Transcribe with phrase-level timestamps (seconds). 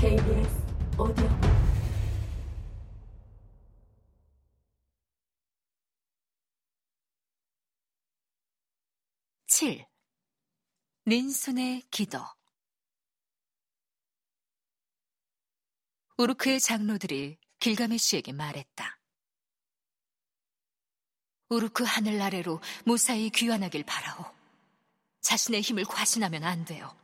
[0.00, 0.56] KBS
[0.96, 1.28] 오디오
[9.48, 9.84] 칠
[11.04, 12.20] 닌순의 기도
[16.16, 19.00] 우르크의 장로들이 길가메시에게 말했다.
[21.48, 24.32] 우르크 하늘 아래로 무사히 귀환하길 바라오.
[25.22, 26.96] 자신의 힘을 과신하면 안 돼요.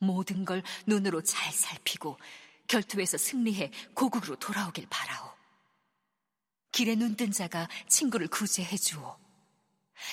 [0.00, 2.18] 모든 걸 눈으로 잘 살피고
[2.66, 5.30] 결투에서 승리해 고국으로 돌아오길 바라오.
[6.72, 9.18] 길에 눈뜬 자가 친구를 구제해 주오.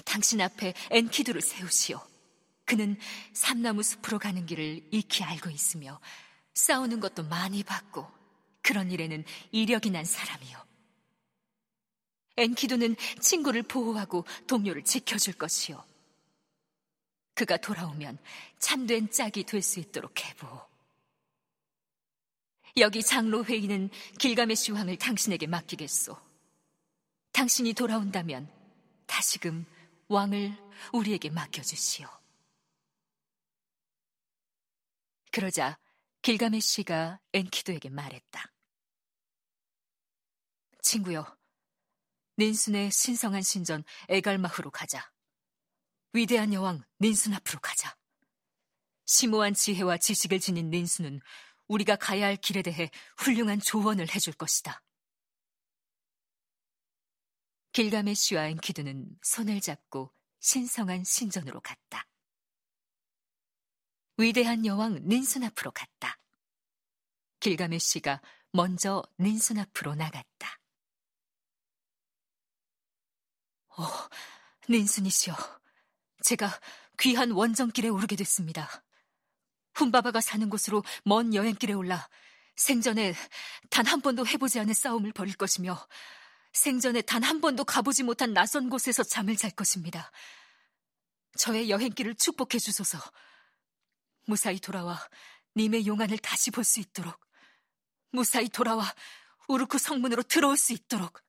[0.06, 2.02] 당신 앞에 엔키두를 세우시오.
[2.66, 2.98] 그는
[3.34, 6.00] 삼나무 숲으로 가는 길을 익히 알고 있으며
[6.56, 8.06] 싸우는 것도 많이 봤고
[8.62, 10.68] 그런 일에는 이력이 난 사람이요.
[12.36, 15.84] 엔키두는 친구를 보호하고 동료를 지켜줄 것이요.
[17.38, 18.18] 그가 돌아오면
[18.58, 20.68] 참된 짝이 될 수 있도록 해보오.
[22.78, 26.20] 여기 장로 회의는 길가메시 왕을 당신에게 맡기겠소.
[27.34, 28.52] 당신이 돌아온다면
[29.06, 29.66] 다시금
[30.08, 30.58] 왕을
[30.94, 32.08] 우리에게 맡겨주시오.
[35.32, 35.78] 그러자
[36.24, 38.52] 길가메시가 엔키도에게 말했다.
[40.82, 41.38] 친구여,
[42.40, 45.12] 닌순의 신성한 신전 에갈마흐로 가자.
[46.18, 47.96] 위대한 여왕 닌순 앞으로 가자.
[49.06, 51.22] 심오한 지혜와 지식을 지닌 닌순은
[51.68, 54.82] 우리가 가야 할 길에 대해 훌륭한 조언을 해줄 것이다.
[57.72, 62.08] 길가메시와 엔키드는 손을 잡고 신성한 신전으로 갔다.
[64.18, 66.18] 위대한 여왕 닌순 앞으로 갔다.
[67.42, 68.24] 길가메시가
[68.54, 70.60] 먼저 닌순 앞으로 나갔다.
[73.78, 73.84] 어,
[74.68, 75.67] 닌순이시여.
[76.28, 76.60] 제가
[77.00, 78.84] 귀한 원정길에 오르게 됐습니다.
[79.76, 82.10] 훈바바가 사는 곳으로 먼 여행길에 올라
[82.58, 83.14] 생전에
[83.70, 85.88] 단 한 번도 해보지 않은 싸움을 벌일 것이며
[86.52, 90.12] 생전에 단 한 번도 가보지 못한 낯선 곳에서 잠을 잘 것입니다.
[91.38, 93.00] 저의 여행길을 축복해 주소서.
[94.26, 95.00] 무사히 돌아와
[95.56, 97.18] 님의 용안을 다시 볼 수 있도록
[98.12, 98.84] 무사히 돌아와
[99.48, 101.24] 우르크 성문으로 들어올 수 있도록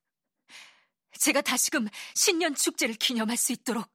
[1.17, 3.89] 제가 다시금 신년 축제를 기념할 수 있도록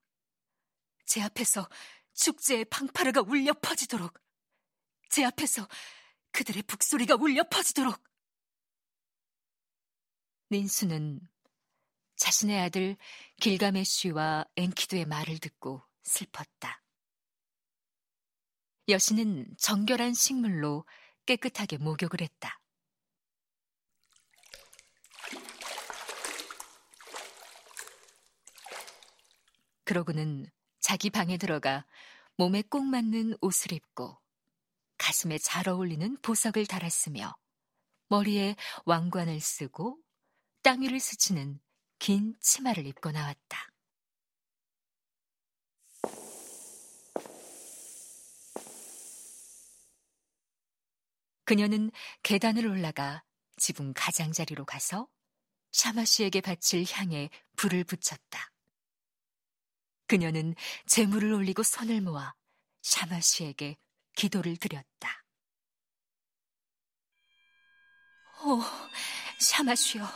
[1.04, 1.69] 제 앞에서
[2.15, 4.19] 축제의 방파르가 울려 퍼지도록
[5.10, 5.69] 제 앞에서
[6.32, 8.03] 그들의 북소리가 울려 퍼지도록
[10.50, 11.20] 닌수는
[12.16, 12.97] 자신의 아들
[13.41, 16.82] 길가메쉬와 엔키두의 말을 듣고 슬펐다.
[18.88, 20.84] 여신은 정결한 식물로
[21.26, 22.60] 깨끗하게 목욕을 했다.
[29.84, 30.47] 그러고는
[30.84, 31.87] 자기 방에 들어가
[32.37, 34.21] 몸에 꼭 맞는 옷을 입고
[34.99, 37.34] 가슴에 잘 어울리는 보석을 달았으며
[38.09, 39.99] 머리에 왕관을 쓰고
[40.62, 41.59] 땅 위를 스치는
[41.99, 43.71] 긴 치마를 입고 나왔다.
[51.45, 51.91] 그녀는
[52.22, 53.25] 계단을 올라가
[53.56, 55.09] 지붕 가장자리로 가서
[55.72, 58.53] 샤마시에게 바칠 향에 불을 붙였다.
[60.14, 60.54] 그녀는
[60.86, 62.34] 재물을 올리고 손을 모아
[62.82, 63.76] 샤마시에게
[64.14, 65.25] 기도를 드렸다.
[68.44, 68.62] 오,
[69.41, 70.06] 샤마시여.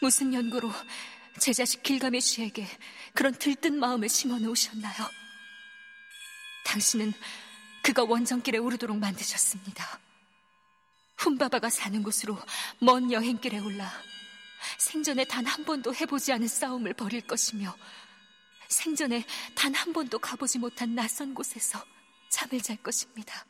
[0.00, 0.70] 무슨 연고로
[1.40, 2.64] 제 자식 길가메시에게
[3.12, 5.10] 그런 들뜬 마음을 심어 놓으셨나요?
[6.66, 7.12] 당신은
[7.82, 9.98] 그가 원정길에 오르도록 만드셨습니다.
[11.16, 12.38] 훈바바가 사는 곳으로
[12.78, 13.90] 먼 여행길에 올라
[14.78, 17.76] 생전에 단 한 번도 해보지 않은 싸움을 벌일 것이며
[18.68, 21.84] 생전에 단 한 번도 가보지 못한 낯선 곳에서
[22.30, 23.46] 잠을 잘 것입니다.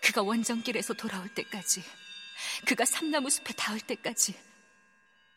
[0.00, 1.82] 그가 원정길에서 돌아올 때까지,
[2.66, 4.34] 그가 삼나무 숲에 닿을 때까지,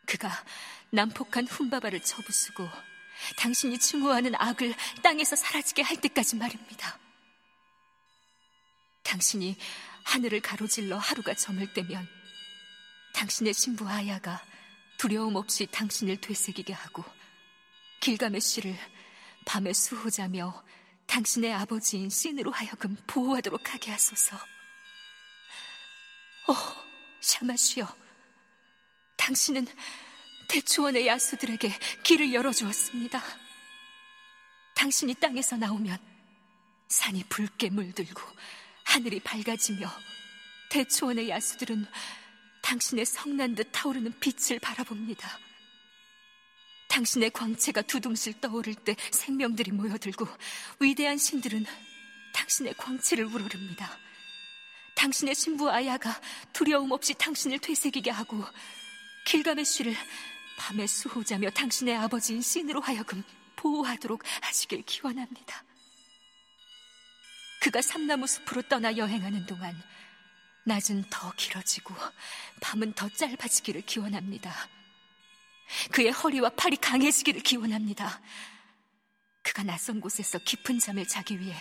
[0.06, 0.32] 그가
[0.92, 2.70] 난폭한 훈바바를 쳐부수고
[3.38, 4.74] 당신이 증오하는 악을
[5.04, 6.98] 땅에서 사라지게 할 때까지 말입니다.
[9.04, 9.58] 당신이
[10.04, 12.08] 하늘을 가로질러 하루가 저물 때면
[13.14, 14.42] 당신의 신부 아야가
[14.98, 17.04] 두려움 없이 당신을 되새기게 하고
[18.02, 18.76] 길가메시를
[19.46, 20.64] 밤에 수호자며
[21.08, 24.38] 당신의 아버지인 신으로 하여금 보호하도록 하게 하소서.
[26.48, 26.56] 오,
[27.22, 27.88] 샤마시여.
[29.18, 29.68] 당신은
[30.48, 31.72] 대초원의 야수들에게
[32.04, 33.22] 길을 열어주었습니다.
[34.76, 35.98] 당신이 땅에서 나오면
[36.88, 38.22] 산이 붉게 물들고
[38.84, 39.90] 하늘이 밝아지며
[40.70, 41.88] 대초원의 야수들은
[42.66, 45.40] 당신의 성난 듯 타오르는 빛을 바라봅니다.
[46.88, 50.28] 당신의 광채가 두둥실 떠오를 때 생명들이 모여들고
[50.80, 51.64] 위대한 신들은
[52.34, 53.96] 당신의 광채를 우러릅니다.
[54.96, 56.20] 당신의 신부 아야가
[56.54, 58.44] 두려움 없이 당신을 되새기게 하고
[59.28, 59.96] 길가메쉬를
[60.58, 63.24] 밤에 수호자며 당신의 아버지인 신으로 하여금
[63.58, 65.64] 보호하도록 하시길 기원합니다.
[67.62, 69.80] 그가 삼나무 숲으로 떠나 여행하는 동안
[70.66, 71.94] 낮은 더 길어지고
[72.60, 74.54] 밤은 더 짧아지기를 기원합니다.
[75.92, 78.20] 그의 허리와 팔이 강해지기를 기원합니다.
[79.44, 81.56] 그가 낯선 곳에서 깊은 잠을 자기 위해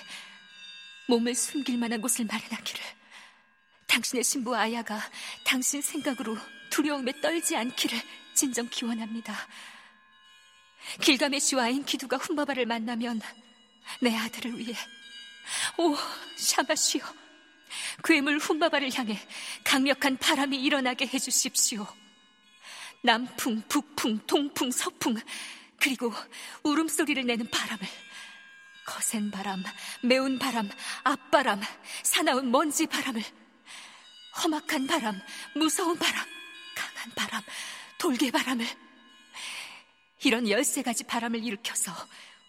[1.09, 2.83] 몸을 숨길 만한 곳을 마련하기를
[3.87, 5.01] 당신의 신부 아야가
[5.45, 6.37] 당신 생각으로
[6.71, 8.01] 두려움에 떨지 않기를
[8.35, 9.35] 진정 기원합니다.
[11.03, 13.21] 길가메시와 인키두가 훈바바를 만나면
[14.01, 14.75] 내 아들을 위해
[15.77, 15.95] 오
[16.37, 17.24] 샤바시오
[18.03, 19.19] 괴물 훈바바를 향해
[19.65, 21.87] 강력한 바람이 일어나게 해주십시오.
[23.03, 25.17] 남풍, 북풍, 동풍, 서풍
[25.79, 26.12] 그리고
[26.62, 27.87] 울음소리를 내는 바람을
[28.87, 29.62] 거센 바람,
[30.03, 30.71] 매운 바람,
[31.03, 31.61] 앞바람,
[32.03, 33.23] 사나운 먼지 바람을
[34.43, 35.20] 험악한 바람,
[35.55, 36.27] 무서운 바람,
[36.75, 37.43] 강한 바람,
[37.99, 38.67] 돌개 바람을
[40.25, 41.93] 이런 열세 가지 바람을 일으켜서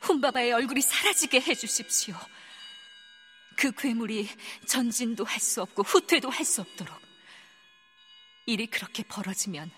[0.02, 2.16] 훈바바의 얼굴이 사라지게 해주십시오.
[3.58, 4.30] 그 괴물이
[4.68, 7.00] 전진도 할 수 없고 후퇴도 할 수 없도록
[8.46, 9.72] 일이 그렇게 벌어지면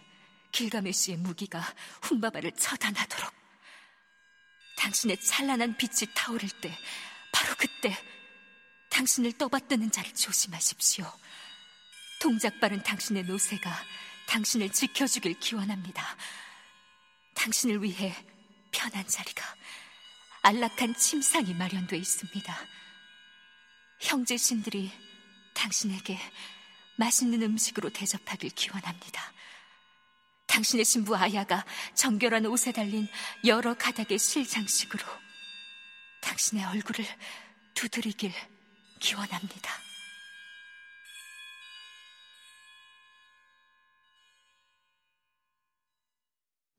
[0.52, 1.62] 길가메시의 무기가
[2.02, 3.34] 훈바바를 처단하도록
[4.78, 6.78] 당신의 찬란한 빛이 타오를 때
[7.32, 7.96] 바로 그때
[8.90, 11.12] 당신을 떠받드는 자를 조심하십시오.
[12.20, 13.72] 동작 빠른 당신의 노새가
[14.28, 16.18] 당신을 지켜주길 기원합니다.
[17.36, 18.14] 당신을 위해
[18.72, 19.44] 편한 자리가
[20.42, 22.68] 안락한 침상이 마련되어 있습니다.
[24.00, 24.92] 형제 신들이
[25.54, 26.18] 당신에게
[26.98, 29.34] 맛있는 음식으로 대접하길 기원합니다.
[30.48, 33.08] 당신의 신부 아야가 정결한 옷에 달린
[33.46, 35.04] 여러 가닥의 실장식으로
[36.22, 37.06] 당신의 얼굴을
[37.76, 38.32] 두드리길
[39.00, 39.72] 기원합니다.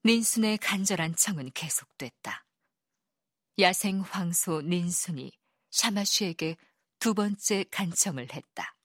[0.04, 2.44] 닌순의 간절한 청은 계속됐다.
[3.58, 5.32] 야생 황소 닌순이
[5.70, 6.56] 샤마쉬에게
[6.98, 8.77] 두 번째 간청을 했다.